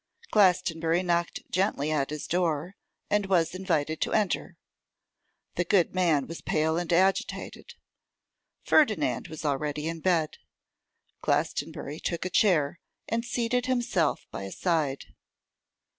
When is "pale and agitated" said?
6.41-7.75